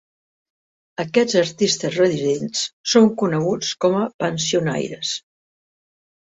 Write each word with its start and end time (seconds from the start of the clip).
Aquests 1.03 1.35
artistes 1.41 1.97
residents 1.99 2.63
són 2.95 3.11
coneguts 3.23 3.71
com 3.87 3.99
a 4.01 4.09
"pensionnaires". 4.25 5.13